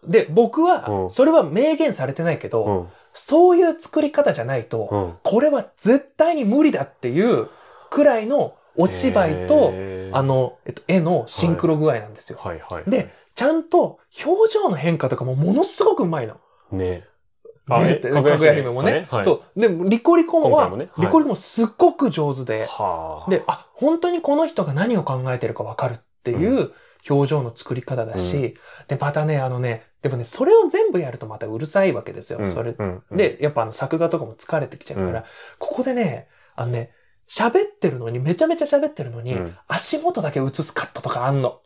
[0.05, 2.89] で、僕うは、んそれは明言されてないけど、うん。
[3.13, 5.15] そういう作り方じゃないと、うん。
[5.23, 7.49] これは絶対に無理だっていう
[7.91, 9.73] くらいのお芝居と、
[10.13, 12.39] あ、の、えっと、絵のシンクロ具合なんですよ。
[12.41, 12.91] はいはい。
[12.91, 16.37] で、ちゃんと表情の変化とかもものすごくうまいの。
[16.71, 17.07] ね
[17.69, 19.07] ねってかぐや姫もね。
[19.11, 19.61] はい、そう。
[19.61, 20.89] でも、リコリコは、ね？
[20.93, 23.31] はいリコリコもすっごく上手で、はあ。
[23.31, 26.73] で、あ、本当にこの人が何を考えてるかわかるっていう
[27.09, 28.57] 表情の作り方だし、
[28.89, 32.41] で、またね、あのね、でもね、それを全部やるとまたうるさいわけですよ。
[32.41, 32.75] うん、それ。
[32.77, 35.25] うん、で、やっぱあの作画とかも疲れてきちゃうから、うん
[35.59, 36.91] ここでね、あのね、
[37.29, 41.61] 喋ってるのに、めちゃめちゃ喋ってるのに、うん足元だけ映すカットとかあんの。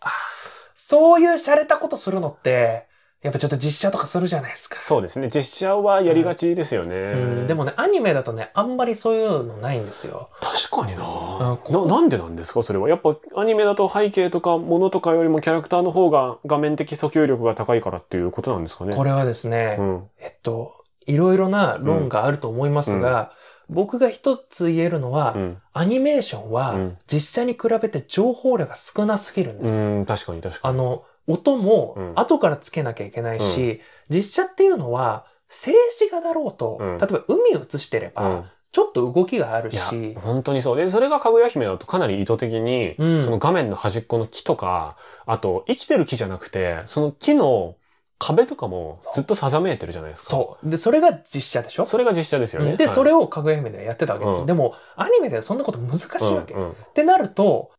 [0.75, 2.87] そういう洒落たことするのって、
[3.23, 4.79] やっぱちょっと実写とかするじゃないですか。
[4.81, 5.31] そうですね。
[5.35, 6.95] 実写はやりがちですよね。
[6.95, 10.31] うん、でもね、アニメだとね、あんまりそういうのないんですよ。
[10.41, 11.97] 確かになうんな。
[11.97, 12.89] なんでなんですかそれは。
[12.89, 18.95] やっぱアニメだと背景とか物とかよりもキャラクターの方が画面的訴求力が高いからっていうことなんですかね。
[18.95, 20.05] これはですね、うん。
[20.21, 20.73] えっと、
[21.07, 23.33] いろいろな論があると思いますが、
[23.69, 25.59] 僕が一つ言えるのは、うん。
[25.73, 29.83] アニメーションはうん実写に比べて情報量が少なすぎるんです。
[29.83, 30.75] うん、確かに確かに。
[30.75, 38.45] あの、音もうん後からつけなきゃいけないし、実写っていうのは静止画だろうと、うん例えば海映してれば、うん。
[38.73, 40.77] ちょっと動きがあるし、、本当にそう。
[40.77, 47.77] で、それがかぐや姫だとかなり意図的に、うんその画面の端っこの木とか、あと、生きてる木じゃなくて、その木の
[48.19, 50.29] 壁とかもずっとさざめいてるじゃないですか。
[50.29, 50.69] そう。
[50.69, 51.87] で、それが実写でしょ？
[51.87, 52.73] それが実写ですよね。
[52.73, 54.41] うんで、はいそれをかぐや姫ではやってたわけです。
[54.41, 56.53] うんでも、アニメではそんなこと難しいわけ。
[56.53, 57.71] うんうんってなると、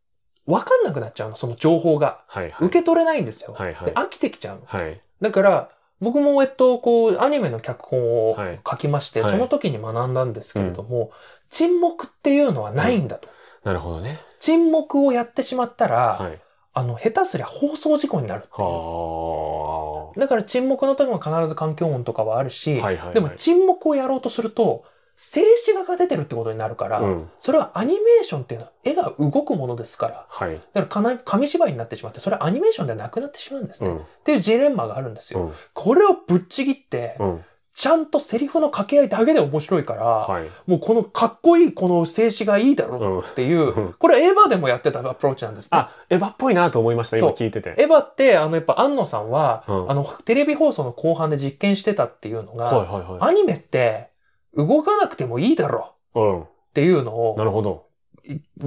[0.48, 2.22] わかんなくなっちゃうの、その情報が。
[2.28, 2.66] はいはい。
[2.68, 3.54] 受け取れないんですよ。
[3.54, 4.62] はいはいで、飽きてきちゃうの。
[4.66, 5.00] はい。
[5.22, 11.12] だから、僕も、えっと、こう、アニメの脚本をはい書きまして、はいその時に学んだんですけれども、
[11.50, 13.28] 沈黙っていうのはないんだと。
[13.64, 14.22] なるほどね。
[14.40, 16.40] 沈黙をやってしまったら、はい。
[16.74, 22.86] あの、下手すりゃ放送事故になるっていうはだから沈黙の時も必ず環境音とかはあるし、あ。
[22.86, 23.14] はいはいはい。
[23.16, 24.86] でも沈黙をやろうとすると、
[25.20, 27.30] 静止画が出てるってことになるから、うん。
[27.40, 30.62] それはアニメーションっていうのは絵が動くものですから、はい。
[30.74, 33.90] だから紙芝居になってしまって、それはアニメーションではなくなってしまうんですね。
[33.90, 34.02] っうん。
[34.24, 35.40] ていうジレンマがあるんですよ。
[35.42, 35.54] うん。
[35.74, 37.46] これをぶっちぎって、うん。
[37.74, 40.50] ちゃんとセリフの掛け合いだけで面白いから、はい。
[40.68, 43.20] もうこのかっこいいこの静止がいいだろうん。
[43.20, 45.76] っていう、うんこれエヴァでもやってたアプローチなんですって。
[45.78, 47.74] あ、エヴァっぽいなと思いました、今聞いてて。
[47.78, 53.30] エヴァって、あの、やっぱ安野さんは、うんあの、テレビ放送の後半で実験してたっていうのが、はいはいはい。
[53.30, 54.10] アニメって
[54.58, 56.41] 動かなくてもいいだろうん。
[56.41, 57.86] っていうのを、なるほど。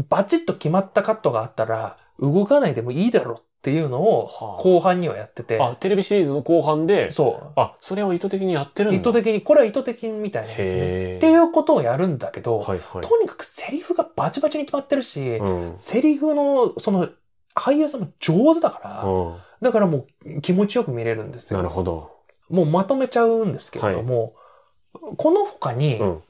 [0.08, 8.92] バチッと決まったカットがあったら、動かないでもいいだろっていうのをはあ後半にはやってて、あ、テレビシリーズの後半で、そあ、それを意図的にやってるう。
[8.92, 9.00] んだ。
[9.00, 11.16] 意図的に、これは意図的みたいなんですね。
[11.16, 13.02] っていうことをやるんだけど、はいはい。
[13.02, 15.76] とにかくセリフがバチバチに決まってるし、うん。
[15.76, 17.08] セリフの、その、
[17.54, 19.36] 俳優さんも上手だから、うん。
[19.60, 21.58] だからもう気持ちよく見れるんですよ。
[21.58, 22.10] なるほど。
[22.48, 24.34] もうまとめちゃうんですけれども、
[24.92, 26.22] この他に、うん。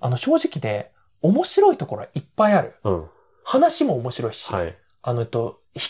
[0.00, 2.74] あの、正直で、面白いところはいっぱいある。
[2.84, 3.04] うん。
[3.44, 4.76] 話も面白いし、はい。
[5.02, 5.80] あの、えっと、引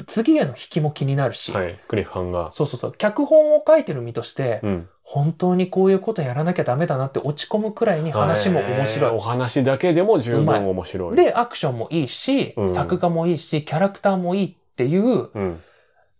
[0.00, 1.78] き、次への引きも気になるし、はい。
[1.86, 2.50] クリフハンガー。
[2.50, 4.88] そうそうそう、脚本を書いてる身として、うん。
[5.02, 9.10] 本当にこういうことやらなきゃダメだなって落ち込むくらいに話も面白い。
[9.10, 15.62] お話だけでも十分面白い。、で、アクションもいいし、うん作画もいいし、キャラクターもいいっていう、うん。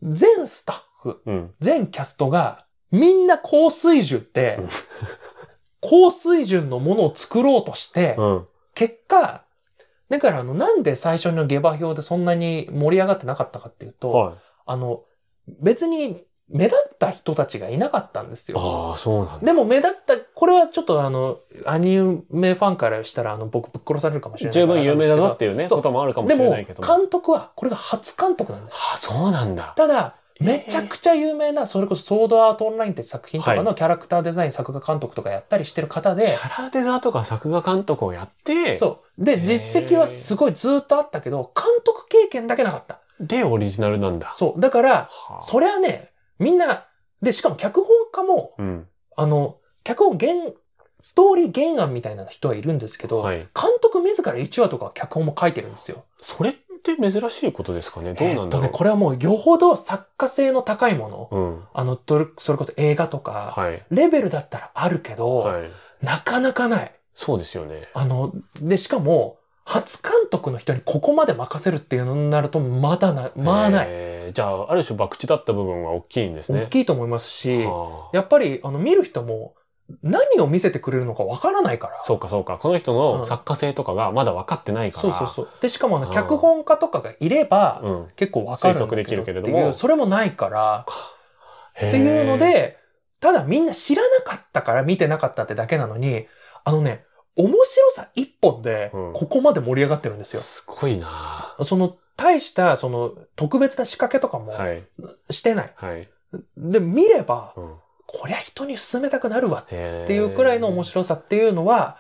[0.03, 1.55] 全スタッフ、うん。
[1.61, 4.69] 全キャストが、みんな高水準でうん、
[5.85, 8.47] 高水準のものを作ろうとして、うん。
[8.75, 9.43] 結果、
[10.09, 14.35] だからあの、なんで最初の下馬評でそんなに盛り上がってなかったかっていうと、はい。
[14.67, 15.03] あの、
[15.61, 18.59] 別に目立った人たちがいなかったんですよ。
[18.59, 19.47] ああ、そうなんだ。
[19.47, 21.97] でも目立った、これはちょっとあの、アニ
[22.31, 26.97] メファンからしたらあの、僕ぶっ殺されるかもしれない十分有名だぞっていうね、そうこともあるかもしれないけども。
[26.97, 28.79] 監督は、これが初監督なんです。
[28.79, 29.75] はあ、そうなんだ。
[29.77, 39.25] ただ、めちゃくちゃ有名な、それこそソードアートオンラインって作品とかはのキャラクターデザイン作画監督とかやったりしてる方キで、ャラデザとか作画監督をやって、そう。
[39.25, 43.01] で、実績はすごいずっとあったけど、監督経験だけなかった。
[43.21, 44.33] でオリジナルなんだ。
[44.35, 44.61] そう。
[44.61, 46.87] だから、はあそりゃね、みんな、
[47.23, 48.89] で、しかも脚本家も、うん。
[49.17, 50.33] あの、脚本原、
[51.01, 53.37] ストーリー原案みたいな人はいるんですけど、はい。
[53.37, 53.49] 監
[53.81, 56.05] 督自ら1話とか脚本も書いてるんですよ。
[56.21, 58.15] それって珍しいことですかね？
[58.15, 61.65] どうなんだろう、えーっとね、これはもうよほど作家性の高いもの、うん。
[61.73, 61.99] あの、
[62.39, 63.83] それこそ映画とか、はい。
[63.91, 65.71] レベルだったらあるけど、はい。
[66.03, 66.93] なかなかない。
[67.17, 67.89] そうですよね。
[67.95, 73.87] あの、で、しかも、初監督の人にここまで任せるっていうのになると、まだな、まあない。
[73.89, 76.63] えーじゃあ、ある種博打だった部分は大きいんですね。
[76.65, 79.55] 大きいと思いますし、はあやっぱり、あの、見る人も、
[80.03, 82.03] 何を見せてくれるのかわからないから。
[82.07, 82.59] そうかそうか。
[82.59, 85.03] この人の作家性とかがまだ分かってないから。
[85.03, 85.49] そうそうそう。
[85.61, 88.07] で、しかもあの、うん脚本家とかがいれば、うん。
[88.17, 90.95] 結構わかるんだ推測できるけれどもそれもないから、っ
[91.77, 92.79] っていうの、で、
[93.21, 96.27] ただみんな知らなかったから見てなかったってだけなのに、
[96.65, 97.05] あのね、
[97.37, 100.41] 面白さ一本でうん、ここまで盛り上がってるんですよ。
[100.41, 104.85] すごいなその、大した、その、特別な仕掛けとかもはい。
[105.31, 105.73] してない。
[105.75, 106.09] はい。
[106.57, 107.75] で、見れば、うん。
[108.07, 111.97] こりゃ人に勧めたくなるわっっていうくらいの面白さっていうのは、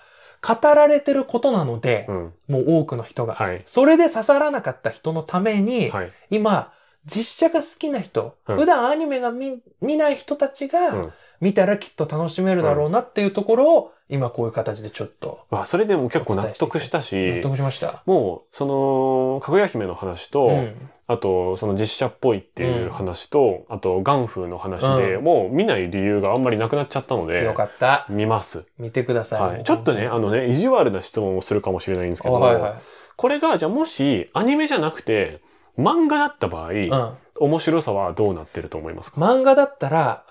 [0.46, 2.32] 語られてることなのでう、ん。
[2.48, 3.34] もう多くの人が。
[3.34, 3.62] はい。
[3.64, 6.12] それで刺さらなかった人のために、はい。
[6.30, 6.72] 今、
[7.06, 18.02] 実写が好きな人、うん普段アニメが見見ない人たちうがん、見たらきっと楽しめるだろうなっていうところを、今こういう形でちょっとわ、それでも結構納得した納し、得しました？
[18.06, 20.90] もう、その、かぐや姫の話と、うん。
[21.06, 28.06] あと、その実写っぽいっていう話と、あと、ガンフーの話で、うもう見ない理由があんまりなくなっちゃったので、よかった。
[28.08, 28.66] 見ます。
[28.78, 29.40] 見てください。
[29.40, 29.64] はい。
[29.64, 32.74] ちょっとね、あのね、意地悪な質問をするかもしれないんですけあど、はいはい。
[33.16, 35.42] これが、じゃあもし、アニメじゃなくて、
[35.78, 37.16] 漫画だった場合、うん。
[37.36, 39.20] 面白さはどうなってると思いますか？
[39.20, 40.24] 漫画だったら、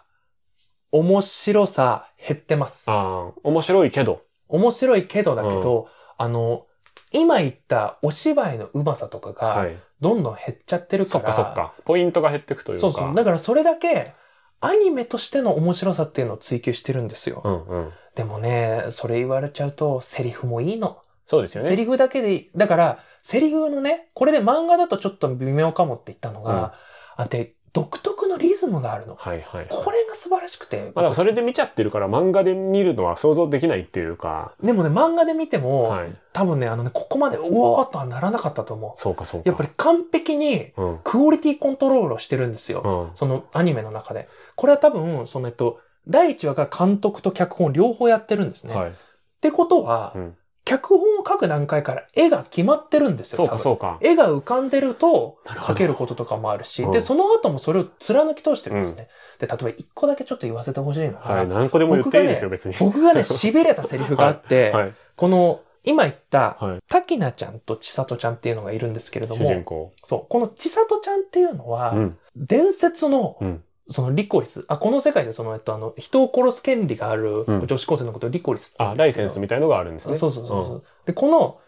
[0.94, 2.90] 面白さ減ってます。
[2.90, 4.22] ああ、面白いけど。
[4.48, 6.68] 面白いけどだけど、あの、
[7.12, 9.76] 今言ったお芝居のうまさとかが、はい。
[10.00, 11.30] どんどん減っちゃってるかそっら。
[11.30, 11.74] かそっか。
[11.86, 12.82] ポイントが減っていくというか。
[12.82, 13.16] そうそう。
[13.16, 14.14] だからそれだけ、
[14.62, 17.42] アニメとしての面白さっていうのを追求してるんですよ。
[17.44, 17.90] うんうん。
[18.16, 21.02] でもね、それ言われちゃうと、セリフもいいの。
[21.26, 21.70] そうですよね。
[21.70, 22.48] セリフだけでいい。
[22.56, 26.76] だから、セリフのね、これで漫画だとちょっと微妙かもって言ったのが、
[27.16, 29.16] あで、独特のリズムがあるの。
[29.16, 29.68] はいはい。
[29.68, 30.78] これが素晴らしくて。
[30.78, 34.54] まあ、だからそれで見ちゃってるから漫画で見るのは想像できないっていうか。
[34.62, 36.16] でもね、漫画で見ても、はい。
[36.32, 39.44] 多多分ね、あのね、ここまで、うおーっとはならなかったと思そうかそうか。
[39.46, 39.50] う。
[39.50, 41.00] やっぱり完璧に、うん。
[41.04, 43.10] クオリティコントロールをしてるんですよ。
[43.10, 43.18] うん。
[43.18, 44.28] そのアニメの中で。
[44.56, 48.76] これは多分、そのえっと、第1話が監督と脚本両方やってるんですね。
[48.76, 48.90] はい。
[48.90, 48.94] っ
[49.42, 53.38] てことは、うん脚本を書く段階から絵が決まってるんですよ。
[53.38, 53.98] そうか、そうか。
[54.02, 59.10] 絵が浮かんでると書けることとかもあるし、うんで、その後もそれを貫き通してるんですね。
[59.40, 61.48] で、例えば一個だけちょっと言わせてほしいのが、はい。
[61.48, 62.76] 何個でも言っていいですよ、別に。
[62.80, 64.94] 僕がね、痺 れたセリフがあって、はい。
[65.18, 66.80] この、今言った、はい。
[66.88, 69.94] 滝菜ちゃんと千里ちゃんっていうのがいるんですけれど主人も、公。
[70.02, 72.18] そう、この千里ちゃんっていうのは、うん。
[72.38, 73.64] 伝説の、うん。
[73.90, 80.16] そのリコリス、あ、この世界でその、えっと、あの、人を殺す権利があるうん女子高生のことをリコリスって言うあ、んですけどライセンスみたいのがあるんですね。
[80.16, 80.84] そうそうそうそう。
[81.06, 81.60] で、この、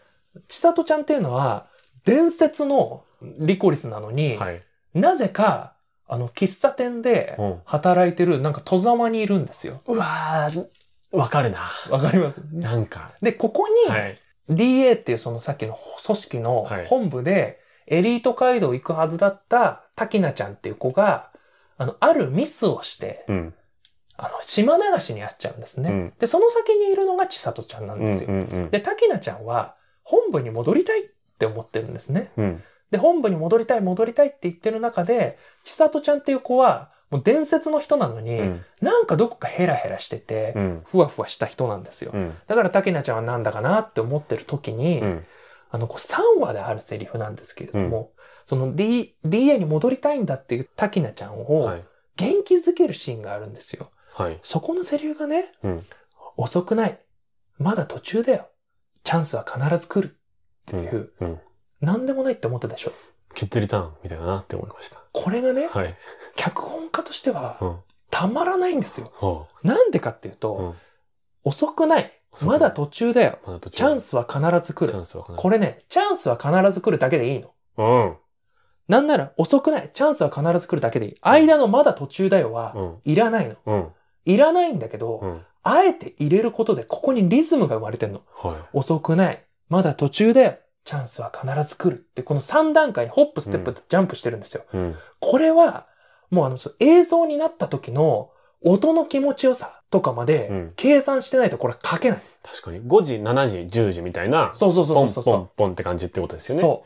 [0.48, 1.66] 千里ちゃんっていうのは、
[2.04, 3.04] 伝説の
[3.38, 4.62] リコリスなのに、うんはい。
[4.94, 5.74] なぜか、
[6.08, 9.82] あの、喫茶店でうん働いてる、なんか、戸ざまにいるんですよ。
[9.86, 10.66] うわー、
[11.12, 11.70] わかるな。
[11.90, 12.42] わかります？
[12.52, 13.12] なんか。
[13.20, 15.76] で、ここに、はい DA っていうそのさっきの
[16.06, 21.30] 組織のはい本部で、エリート街道行くはずだった滝菜ちゃんっていう子が、
[21.78, 23.54] あの、あるミスをして、うん。
[24.16, 25.90] あの、島流しにあっちゃうんですね。
[25.90, 28.06] うんで、その先にいるのが千里ちゃんなんうん。
[28.06, 28.30] ですよ。
[28.30, 28.40] うん。
[28.40, 28.70] うん。
[28.70, 31.08] で、滝菜ちゃんは、本部に戻りたいっ
[31.38, 32.32] て思ってるんですね。
[32.36, 32.62] うん。
[32.90, 38.64] で、本部に戻りたい、戻りたいって言ってる中で、千里ちゃんっていう子は、もう伝説の人なのに、うん。
[38.80, 40.82] なんかどこかヘラヘラしてて、うん。
[40.86, 42.12] ふわふわした人なんですよ。
[42.14, 42.34] うん。
[42.46, 45.26] だから、滝菜ちゃんはなんだかなって思ってる時に、うん。
[45.70, 48.12] あの、こう3話であるセリフなんですけれども、
[48.46, 51.84] その D、DA に戻りたいんだっていう滝菜ちゃんをはい。
[52.16, 53.90] 元気づけるシーンがあるんですよ。
[54.14, 54.38] はい。
[54.40, 55.80] そこのセリフがね、うん
[56.38, 56.98] 遅くない。
[57.58, 58.48] まだ途中だよ。
[59.02, 60.14] チャンスは必ず来るっ
[60.66, 61.40] ていう、うん。
[61.80, 62.92] なんでもないって思ったでしょ。
[63.34, 64.98] キッズリターンみたいだなって思いました。
[65.12, 65.94] これがね、はい。
[66.36, 67.76] 脚本家としてはうん。
[68.10, 69.10] たまらないんですよ。
[69.14, 70.62] ほなんでかっていうと、う。
[70.62, 70.74] うん。
[71.44, 72.12] 遅くない。
[72.42, 73.38] まだ途中だよ。
[73.72, 75.04] チャンスは必ず来る。
[75.36, 77.54] これね、チャンスは必ず来るだけでいいの。
[77.78, 78.16] うん。
[78.88, 79.90] なんなら遅くない。
[79.92, 81.16] チャンスは必ず来るだけでいい。
[81.22, 82.96] 間のまだ途中だよは、うん。
[83.04, 83.56] いらないの。
[83.66, 83.88] うん。
[84.24, 85.42] いらないんだけど、うん。
[85.62, 88.20] あえて入れることでここにリズムが生まれてんの。
[88.34, 88.56] はい。
[88.72, 89.42] 遅くない。
[89.68, 90.58] まだ途中だよ。
[90.84, 94.64] チャンスは必ず来るって、この3段階にホップ、ステップ、ジャンプしてるんですよ。
[94.72, 94.94] うん。
[95.18, 95.86] これは、
[96.30, 98.30] もうあの、映像になった時の
[98.62, 102.20] 音の気持ちよさとかまでうん計算してないとこれ書けない。
[102.44, 102.80] 確かに。
[102.80, 105.34] 5時、7時、10時みたいな、そうそうそうそうそう。
[105.34, 106.60] ポンポンって感じってことですよね。
[106.60, 106.84] そ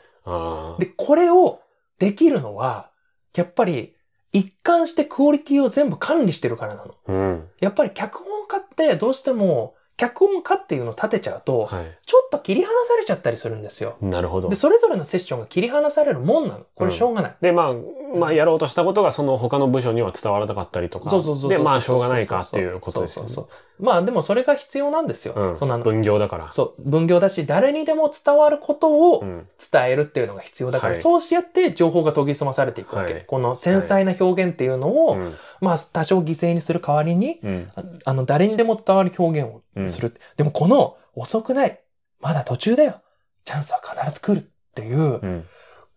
[0.78, 0.80] う。
[0.80, 1.60] で、これを
[2.00, 2.90] できるのは、
[3.36, 3.94] やっぱり
[4.32, 6.94] 一貫してクオリティを全部管理してるからなの。
[7.06, 7.48] うん。
[7.60, 11.98] やっぱり脚本家ってどうしても、脚本家っていうのを立てちゃうと、はい。
[12.06, 13.96] ちょっと切り離されちゃったりするんですよ。
[14.00, 14.56] なるほどで、。
[14.56, 16.64] それぞれのセッションが切り離されるもんなの。
[16.74, 17.36] これしょうがない。
[17.42, 17.74] で、まあ、
[18.14, 21.08] まあ、やろうとしたことがその他の部署には伝わらなかったりとか。
[21.08, 21.50] そうそうそう。
[21.50, 23.28] で、まあ、しょうがないかっていうことですよね。
[23.28, 23.84] そうそうそう。
[23.84, 25.34] まあでもそれが必要なんですよ。
[25.34, 25.56] うん。
[25.56, 25.82] そん。
[25.82, 26.50] 分業だから。
[26.50, 29.46] そう、分業だし、誰にでも伝わることをうん。
[29.72, 33.14] 伝えるっていうのが必要だから、はいそうしやって情報が研ぎ澄まされていくわけ。
[33.14, 35.34] はいこの繊細な表現っていうのを、うん。
[35.60, 37.70] まあ多少犠牲にする代わりに、うん。
[37.74, 40.14] ああの、誰にでも伝わる表現をする。
[40.36, 41.80] でもこの、遅くない。
[42.20, 43.00] まだ途中だよ。
[43.44, 45.44] チャンスは必ず来るっていう、うん。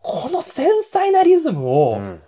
[0.04, 2.22] この繊細なリズムを、うん。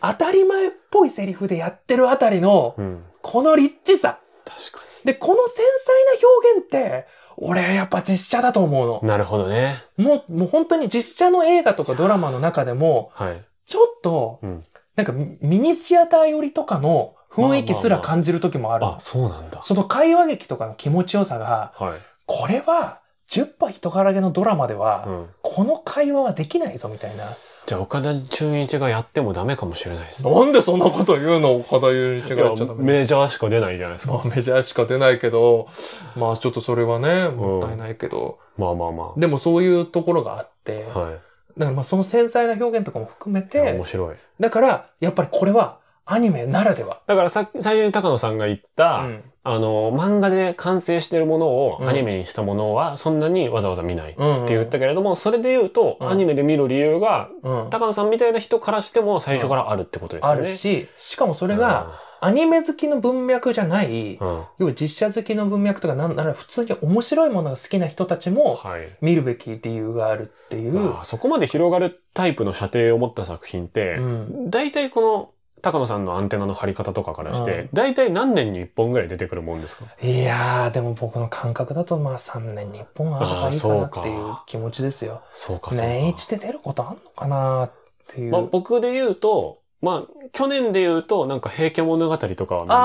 [0.00, 3.04] 当たり前っぽいセリフでやってるあたりの、うん。
[3.20, 4.20] このリッチさ。
[4.46, 9.08] 確かで、この繊細な表現って、俺やっぱ実写だと思うのに。。
[9.08, 9.84] なるほどね。
[9.98, 13.44] もう、もう本当に実写の映画とかドラマの中でも、はい。
[13.66, 14.62] ちょっと、うん
[14.96, 18.84] なんかミミニシアター寄りとかの雰囲気すら感じる時もある。
[18.84, 19.62] あ、そうなんだ。
[19.62, 21.98] その会話劇とかの気持ちよさが、はい。
[22.26, 22.99] これは、
[23.30, 25.26] 10羽人柄げのドラマでは、うん。
[25.42, 27.24] この会話はできないぞみたいな。
[27.66, 30.34] じゃあ、岡田准一がやってもダメかもしれないですね。
[30.34, 31.54] なんでそんなこと言うの？
[31.56, 34.14] 岡田祐一いやメジャーしか出ないじゃないですか。
[34.14, 35.68] まあメジャーしか出ないけど、
[36.16, 40.98] まあちょっとそれはね、もったいないけど、まあまあまでもそういうところがあって、あ。
[40.98, 41.14] はい。
[41.58, 44.16] だからまあその繊細な表現とかも含めいやて面、白い。
[44.40, 45.78] だからやっぱりこれは
[46.10, 47.00] アニメならでは。
[47.06, 60.42] だからさ、最初に高野さんが言った、うんあの、漫画で完成してるものをうんアニメにしたものはそんなにわざわざ見ないってうん言ったけれども、それで言うと、うんアニメで見る理由が、うん高野さんみたいな人からしても最初からあるってことですよあね。
[60.42, 64.44] るし、しかもそれが、アニメ好きの文脈じゃない、うん、うん。
[64.58, 68.94] 要は実写好きの文脈とかなんなら普通に面白いものが好きな人たちもはい。
[69.00, 70.96] 見るべき理由があるっていう。
[70.96, 75.30] ああそこまで広がるタイプの射程を持った作品って、うん大体この
[75.62, 79.84] 高野さんのアンテナの張り方とかからしうんて、大体何年に1本ぐらい出てくるもんですか？
[80.02, 85.22] いやー、でも僕の感覚だとまあ3年に1本あればいいかなっていう気持ちですよ。
[85.34, 85.86] そうか、そうか。
[85.86, 87.72] 年一で出ることあんのかなっ
[88.08, 88.32] ていう。
[88.32, 92.76] まあ、僕で言うと、まあ、去年で言うと、なんか平家物語とかはみんな、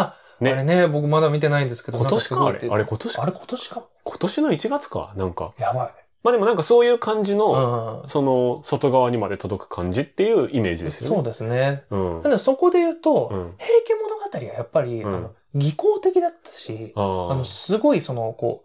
[0.00, 2.68] あー、ねあれね、僕まだ見てないんですけど、今年かあれ？
[2.70, 3.84] あれ今年あれ今年か？
[4.04, 5.12] 今年の1月か？
[5.16, 5.52] なんか。
[5.58, 5.90] やばい。
[6.26, 8.08] まあでもなんかそういう感じの、うん。
[8.08, 11.16] その、外側にまで届く感じっていうイメージですよね。
[11.18, 11.84] そうですね。
[11.88, 12.20] うん。
[12.20, 13.54] ただそこで言うと、うん。
[13.58, 18.64] 平家物語はやっぱり、うんあの、技巧的だったし、あの、すごいその、こ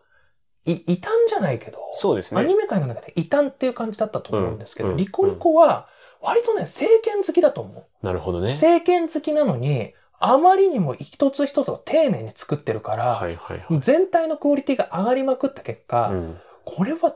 [0.66, 2.42] う、い異端じゃないけど、そうですね。
[2.42, 5.88] アニメ界の中で異端っていう感じだったと思うんですけど、うんリコリコは
[6.20, 8.06] 割とね、政権好きだと思う。
[8.06, 8.54] なるほどね。
[8.54, 13.80] 政権好きなのに、あまりにも一つ一つを丁寧に作ってるから、はいはいはい。
[13.82, 17.16] 全体のクオリティが上がりまくった結果、うんこれは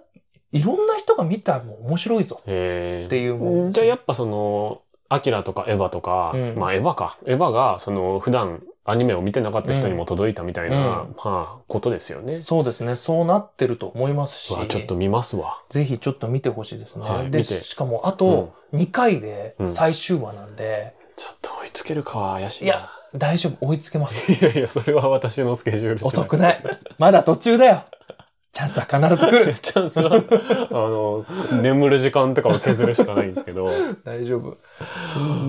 [0.51, 7.17] いろんな人が見たらもう面白いぞえーっていうもんじゃあやっぱその、アキラとかエヴァとか、うんまあエヴァか。
[7.25, 12.39] エヴァが、その、普段アニメを見てなかった人にも届いたみたいな、うんまあ、ことですよね。
[12.39, 12.95] そうですね。
[12.95, 15.61] そうなってると思いますしう、わちょっと見ますわ。
[15.69, 17.05] ぜひちょっと見てほしいですね。
[17.05, 24.31] で、はい見てしかもあと2回でうん最終話なんで、ちょっと追いつけるかは怪しいいや、大丈夫、追いつけます。
[24.33, 26.05] いやいや、それは私のスケジュール。
[26.05, 26.61] 遅くない。
[26.99, 27.81] まだ途中だよ。
[28.55, 29.53] チャンスは必ず来る。
[29.59, 31.25] チャンスは、あの、
[31.61, 33.67] 眠る時間とかを削るしかないんですけど。
[34.05, 34.55] 大丈夫。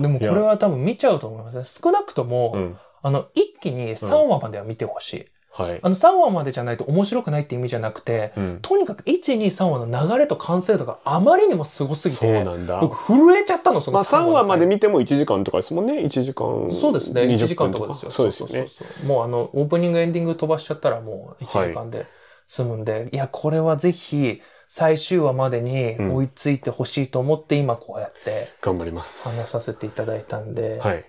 [0.01, 1.63] でもこれは多分見ちゃうと思いますね。
[1.63, 2.77] 少なくとも、うん。
[3.01, 5.25] あの、一気に3話までは見てほしい。
[5.51, 5.79] はい。
[5.81, 8.59] あの、3話までじゃないと面白くないって意味じゃなくて、うん。
[8.61, 12.81] とにかく1、2、3話の流れと完成度があまりにもすごすぎそうて、なんだ。
[12.81, 15.93] 僕震えちゃったの、そのまあ3話まで見見ても1時間とかですもんね。
[15.99, 16.69] 1時間。
[16.73, 17.21] そうですね。
[17.21, 18.11] 1 20時間分とかですよ。
[18.11, 18.67] そうですよね。
[19.05, 22.05] もうあの、オープニング、エンディング飛ばしちゃったらもう1時間で
[22.47, 29.29] 済むんで、い、や、これはぜひ最終話までに追いついてほしいと思って今こうやって頑張ります。
[29.29, 31.05] 話させていただいたんで、はい。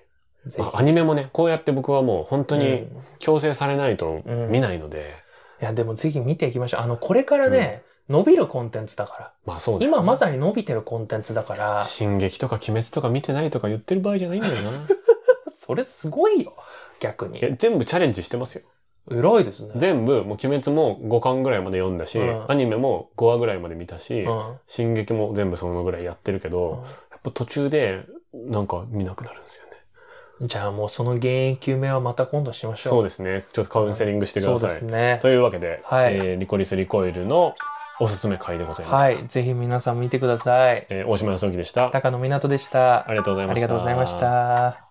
[0.47, 0.59] ぜひ。
[0.59, 5.15] まあアニメもね、こうやって僕はもう本当にうん強制されないと見ないので、
[5.61, 6.81] いや、でもぜひ見ていきましょう。
[6.83, 9.33] あの、これからね、伸びるコンテンツだから。
[9.45, 14.71] まあそうだよ今まさに伸びてるコンテンツだから、進撃とか鬼滅とか見てないとか言ってる場合じゃないんだよな。
[15.59, 16.55] それすごいよ。
[17.01, 18.63] 逆に全部チャレンジしてますよ。
[19.11, 19.73] 偉いですね。
[19.77, 24.57] 全部、もう鬼滅も5巻ぐらいまで読んだし、うんアニメも5話ぐらいまで見たし、うん。
[24.67, 30.49] 進撃も全部そのぐらいやってるけど、やっぱ途中でなんか見なくなるんですよね。
[30.49, 32.93] じゃあもうその原因究明はまた今度しましょう。
[32.93, 33.45] そうですね。
[33.53, 34.59] ちょっとカウンセリングしてください。
[34.59, 35.19] そうですね。
[35.21, 37.55] というわけで、はいえーリコリスリコイルの
[38.01, 38.97] おすすめ回でございました。
[38.97, 39.27] はい。
[39.27, 40.87] ぜひ皆さん見てください。
[40.91, 41.91] えー大島康之でした。
[41.91, 43.09] 高野湊でした。
[43.09, 43.55] ありがとうございました。
[43.55, 44.88] ありがとうございました。